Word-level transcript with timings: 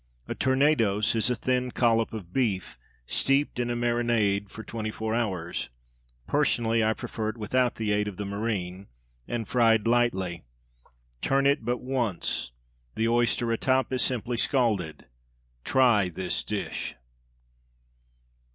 A 0.27 0.33
tournedos 0.33 1.13
is 1.13 1.29
a 1.29 1.35
thin 1.35 1.69
collop 1.69 2.11
of 2.11 2.33
beef, 2.33 2.75
steeped 3.05 3.59
in 3.59 3.69
a 3.69 3.75
marinade 3.75 4.49
for 4.49 4.63
twenty 4.63 4.89
four 4.89 5.13
hours 5.13 5.69
(personally 6.25 6.83
I 6.83 6.93
prefer 6.93 7.29
it 7.29 7.37
without 7.37 7.75
the 7.75 7.91
aid 7.91 8.07
of 8.07 8.17
the 8.17 8.25
marine) 8.25 8.87
and 9.27 9.47
fried 9.47 9.85
lightly. 9.85 10.41
Turn 11.21 11.45
it 11.45 11.63
but 11.63 11.81
once. 11.81 12.49
The 12.95 13.07
oyster 13.07 13.51
atop 13.51 13.93
is 13.93 14.01
simply 14.01 14.37
scalded. 14.37 15.05
_Try 15.63 16.11
this 16.11 16.41
dish. 16.41 16.95